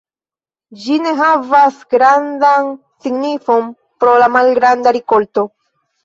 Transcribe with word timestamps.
Ĝi 0.83 0.95
ne 1.01 1.09
havas 1.17 1.75
grandan 1.93 2.69
signifon 3.07 3.67
pro 4.05 4.15
la 4.23 4.31
malgranda 4.37 4.95
rikolto. 4.97 5.45